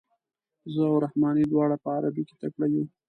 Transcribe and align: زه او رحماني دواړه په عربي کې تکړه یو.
زه 0.73 0.81
او 0.91 0.95
رحماني 1.05 1.43
دواړه 1.51 1.75
په 1.83 1.87
عربي 1.97 2.23
کې 2.27 2.35
تکړه 2.41 2.67
یو. 2.73 2.83